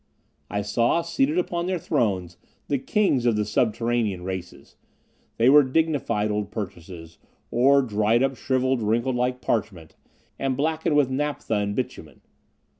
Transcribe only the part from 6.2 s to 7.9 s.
old personages, or